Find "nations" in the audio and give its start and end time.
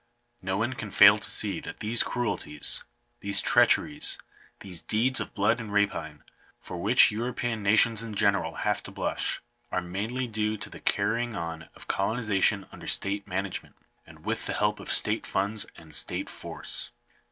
7.61-8.01